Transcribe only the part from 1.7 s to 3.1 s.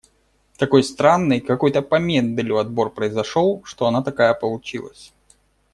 по Менделю отбор